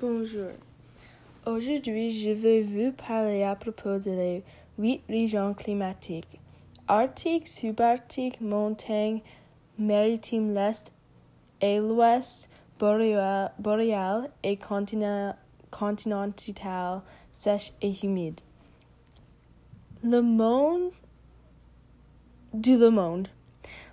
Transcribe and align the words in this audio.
Bonjour. 0.00 0.52
Aujourd'hui, 1.44 2.10
je 2.12 2.30
vais 2.30 2.62
vous 2.62 2.92
parler 2.92 3.42
à 3.42 3.54
propos 3.54 3.98
de 3.98 4.10
les 4.10 4.42
huit 4.78 5.02
régions 5.10 5.52
climatiques. 5.52 6.40
Arctique, 6.88 7.46
subarctique, 7.46 8.40
montagne, 8.40 9.20
maritime 9.78 10.54
l'Est 10.54 10.90
et 11.60 11.80
l'Ouest, 11.80 12.48
boréal, 12.78 14.30
et 14.42 14.56
continental, 14.56 15.36
sèche 17.32 17.72
et 17.82 17.92
humide. 18.02 18.40
Le 20.02 20.22
monde 20.22 20.92
du 22.54 22.78
le 22.78 22.88
monde. 22.88 23.28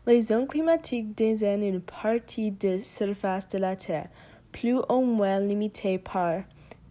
Les 0.06 0.22
zones 0.22 0.48
climatiques 0.48 1.18
désignent 1.18 1.64
une 1.64 1.82
partie 1.82 2.52
de 2.52 2.80
surface 2.80 3.50
de 3.50 3.58
la 3.58 3.76
Terre 3.76 4.08
plus 4.52 4.80
ou 4.90 5.02
moins 5.02 5.40
limitée 5.40 5.98
par 6.00 6.44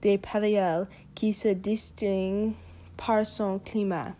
des 0.02 0.18
périodes 0.18 0.88
qui 1.14 1.32
se 1.32 1.48
distinguent 1.48 2.52
par 2.96 3.26
son 3.26 3.58
climat. 3.58 4.14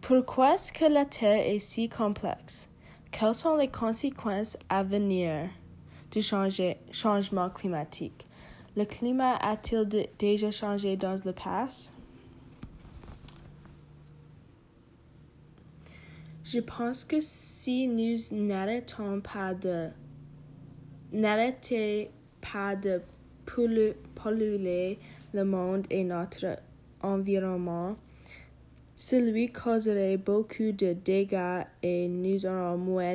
Pourquoi 0.00 0.54
est-ce 0.54 0.72
que 0.72 0.84
la 0.84 1.04
Terre 1.04 1.46
est 1.46 1.58
si 1.58 1.88
complexe? 1.88 2.68
Quelles 3.10 3.34
sont 3.34 3.56
les 3.56 3.68
conséquences 3.68 4.56
à 4.68 4.82
venir 4.82 5.48
du 6.12 6.22
changement 6.22 7.50
climatique? 7.50 8.26
Le 8.76 8.84
climat 8.84 9.36
a-t-il 9.36 10.08
déjà 10.18 10.50
changé 10.50 10.96
dans 10.96 11.16
le 11.24 11.32
passé? 11.32 11.92
Je 16.44 16.60
pense 16.60 17.04
que 17.04 17.16
si 17.20 17.88
nous 17.88 18.16
n'arrêtons 18.30 19.20
pas 19.20 19.54
de 19.54 19.88
n'arrêtez 21.16 22.10
pas 22.40 22.76
de 22.76 23.00
polluer 23.46 24.98
le 25.32 25.44
monde 25.44 25.86
et 25.90 26.04
notre 26.04 26.58
environnement, 27.02 27.96
celui 28.94 29.50
causerait 29.50 30.16
beaucoup 30.16 30.72
de 30.72 30.94
dégâts 30.94 31.64
et 31.82 32.08
nous 32.08 32.46
aurons 32.46 32.78
moins 32.78 33.14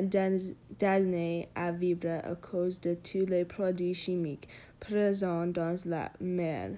d'années 0.78 1.48
à 1.54 1.72
vivre 1.72 2.20
à 2.22 2.34
cause 2.36 2.80
de 2.80 2.94
tous 2.94 3.26
les 3.26 3.44
produits 3.44 3.94
chimiques 3.94 4.48
présents 4.78 5.46
dans 5.46 5.74
la 5.86 6.12
mer. 6.20 6.70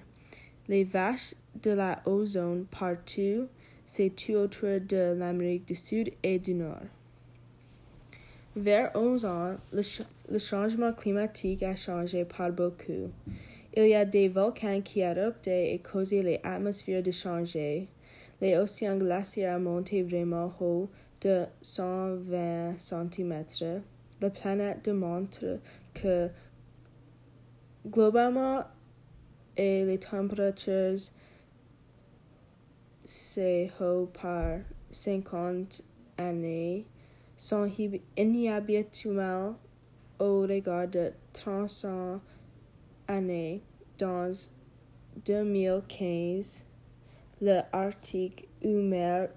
Les 0.67 0.83
vaches 0.83 1.35
de 1.61 1.71
la 1.71 2.01
ozone 2.05 2.65
partout, 2.65 3.47
c'est 3.85 4.15
tout 4.15 4.33
autour 4.33 4.79
de 4.81 5.13
l'Amérique 5.17 5.67
du 5.67 5.75
Sud 5.75 6.11
et 6.23 6.39
du 6.39 6.55
Nord. 6.55 6.81
Vers 8.55 8.91
11 8.95 9.25
ans, 9.25 9.57
le, 9.73 10.39
changement 10.39 10.93
climatique 10.93 11.61
a 11.61 11.75
changé 11.75 12.23
par 12.23 12.53
beaucoup. 12.53 13.11
Il 13.75 13.87
y 13.87 13.95
a 13.95 14.05
des 14.05 14.29
volcans 14.29 14.79
qui 14.81 15.03
adoptent 15.03 15.49
et 15.49 15.77
causent 15.79 16.11
les 16.13 16.39
atmosphères 16.41 17.03
de 17.03 17.11
changer. 17.11 17.89
Les 18.39 18.55
océans 18.55 18.97
glaciaires 18.97 19.59
montent 19.59 19.93
vraiment 19.93 20.53
haut 20.61 20.89
de 21.19 21.43
120 21.61 22.75
cm. 22.77 23.43
La 24.21 24.29
planète 24.29 24.85
démontre 24.85 25.59
que 25.93 26.29
globalement 27.85 28.63
et 29.57 29.83
les 29.83 29.99
températures 29.99 31.11
c'est 33.03 33.69
haut 33.81 34.09
par 34.13 34.59
50 34.91 35.81
années 36.17 36.85
sont 37.35 37.69
inhabituels 38.17 39.53
au 40.19 40.41
regard 40.41 40.87
de 40.87 41.11
300 41.33 42.21
années. 43.07 43.61
Dans 43.97 44.29
2015, 45.25 46.65
le 47.41 47.61
Arctique 47.71 48.47
ou 48.61 48.81
mer 48.81 49.29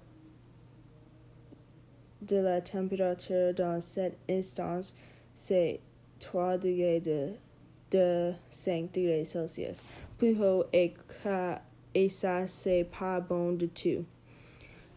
de 2.21 2.37
la 2.37 2.61
température 2.61 3.53
dans 3.53 3.79
cette 3.79 4.17
instance, 4.29 4.93
c'est 5.33 5.79
3 6.19 6.57
degrés 6.57 6.99
de, 6.99 7.29
de 7.91 8.33
5 8.49 8.93
degrés 8.93 9.23
Celsius, 9.23 9.83
plus 10.17 10.37
haut 10.43 10.65
et, 10.73 10.93
et 11.93 12.09
ça, 12.09 12.47
c'est 12.47 12.85
pas 12.97 13.21
bon 13.21 13.53
du 13.53 13.69
tout. 13.69 14.05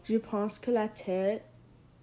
Je 0.04 0.16
pense 0.16 0.58
que 0.58 0.72
la 0.72 0.88
Terre 0.88 1.40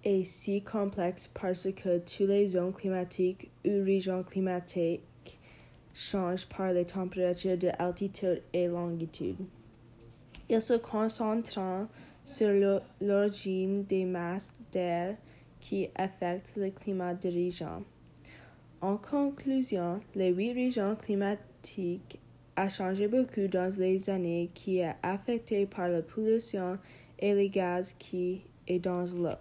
est 0.04 0.24
si 0.24 0.62
complexe 0.62 1.30
parce 1.34 1.68
que 1.72 2.00
toutes 2.00 2.28
les 2.28 2.48
zones 2.48 2.74
climatiques 2.74 3.52
ou 3.66 3.84
régions 3.84 4.24
climatiques 4.24 5.02
changent 5.94 6.48
par 6.48 6.72
les 6.74 6.86
températures 6.86 7.58
de 7.58 7.70
altitude 7.78 8.42
et 8.54 8.68
longitude. 8.68 9.38
Ils 10.50 10.62
se 10.62 10.74
concentrent 10.74 11.88
sur 12.24 12.82
l'origine 13.02 13.84
des 13.84 14.06
masses 14.06 14.54
d'air 14.72 15.16
qui 15.60 15.90
affectent 15.96 16.54
le 16.56 16.70
climat 16.70 17.14
des 17.14 17.30
régions. 17.30 17.84
En 18.82 18.98
conclusion, 18.98 20.00
les 20.16 20.30
huit 20.30 20.54
régions 20.54 20.96
climatiques 20.96 22.20
ont 22.58 22.70
changé 22.70 23.08
beaucoup 23.08 23.48
dans 23.48 23.72
les 23.78 24.10
années 24.10 24.50
qui 24.54 24.80
est 24.80 24.96
affectées 25.04 25.66
par 25.66 25.90
la 25.90 26.02
pollution 26.02 26.78
et 27.20 27.34
les 27.34 27.50
gaz 27.50 27.94
qui 28.00 28.42
est 28.68 28.80
dans 28.80 29.06
l'eau. 29.06 29.38